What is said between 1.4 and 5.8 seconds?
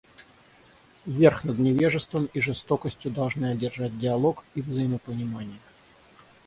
над невежеством и жестокостью должны одержать диалог и взаимопонимание.